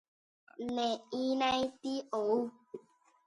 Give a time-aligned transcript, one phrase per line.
[0.73, 2.27] Ne'írãiti ou